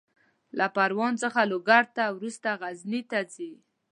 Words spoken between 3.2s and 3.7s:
ځي.